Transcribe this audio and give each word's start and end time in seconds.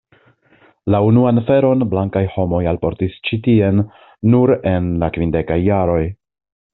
La 0.93 1.01
unuan 1.07 1.41
feron 1.49 1.85
blankaj 1.91 2.23
homoj 2.37 2.61
alportis 2.73 3.19
ĉi 3.29 3.39
tien 3.49 3.83
nur 4.35 4.55
en 4.73 4.89
la 5.05 5.11
kvindekaj 5.19 5.59
jaroj. 5.69 6.03